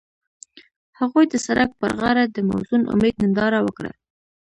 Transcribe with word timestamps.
هغوی 0.99 1.25
د 1.29 1.35
سړک 1.45 1.69
پر 1.81 1.91
غاړه 1.99 2.23
د 2.27 2.37
موزون 2.49 2.81
امید 2.93 3.15
ننداره 3.23 3.59
وکړه. 3.63 3.91